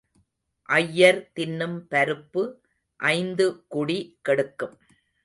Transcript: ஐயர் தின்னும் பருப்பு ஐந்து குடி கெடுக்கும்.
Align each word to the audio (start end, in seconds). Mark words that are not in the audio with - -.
ஐயர் 0.69 1.19
தின்னும் 1.35 1.75
பருப்பு 1.91 2.43
ஐந்து 2.99 3.45
குடி 3.67 3.99
கெடுக்கும். 4.29 4.75